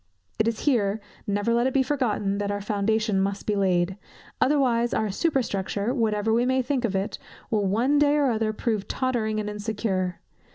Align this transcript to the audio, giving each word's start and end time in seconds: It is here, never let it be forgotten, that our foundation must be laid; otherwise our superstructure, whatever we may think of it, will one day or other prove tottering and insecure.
It 0.39 0.47
is 0.47 0.61
here, 0.61 0.99
never 1.27 1.53
let 1.53 1.67
it 1.67 1.75
be 1.75 1.83
forgotten, 1.83 2.39
that 2.39 2.49
our 2.49 2.59
foundation 2.59 3.21
must 3.21 3.45
be 3.45 3.55
laid; 3.55 3.97
otherwise 4.41 4.95
our 4.95 5.11
superstructure, 5.11 5.93
whatever 5.93 6.33
we 6.33 6.43
may 6.43 6.63
think 6.63 6.85
of 6.85 6.95
it, 6.95 7.19
will 7.51 7.67
one 7.67 7.99
day 7.99 8.15
or 8.15 8.31
other 8.31 8.51
prove 8.51 8.87
tottering 8.87 9.39
and 9.39 9.47
insecure. 9.47 10.19